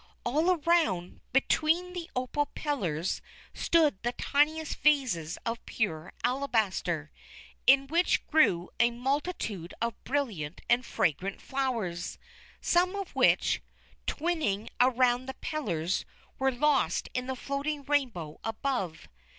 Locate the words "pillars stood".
2.47-4.01